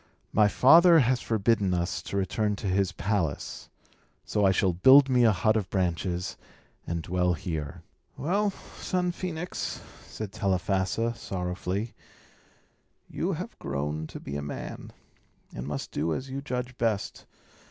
My 0.33 0.47
father 0.47 0.97
has 0.97 1.21
forbidden 1.21 1.75
us 1.75 2.01
to 2.01 2.17
return 2.17 2.55
to 2.55 2.65
his 2.65 2.91
palace; 2.91 3.69
so 4.25 4.43
I 4.43 4.49
shall 4.49 4.73
build 4.73 5.09
me 5.09 5.25
a 5.25 5.31
hut 5.31 5.55
of 5.55 5.69
branches, 5.69 6.37
and 6.87 7.03
dwell 7.03 7.33
here." 7.35 7.83
"Well, 8.17 8.49
son 8.49 9.11
Phœnix," 9.11 9.79
said 10.07 10.31
Telephassa, 10.31 11.13
sorrowfully, 11.13 11.93
"you 13.07 13.33
have 13.33 13.59
grown 13.59 14.07
to 14.07 14.19
be 14.19 14.35
a 14.35 14.41
man, 14.41 14.91
and 15.53 15.67
must 15.67 15.91
do 15.91 16.15
as 16.15 16.31
you 16.31 16.41
judge 16.41 16.79
best. 16.79 17.27